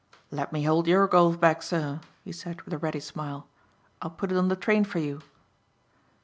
[0.31, 3.47] "Let me hold your golf bag, sir," he said with a ready smile.
[4.01, 5.21] "I'll put it on the train for you."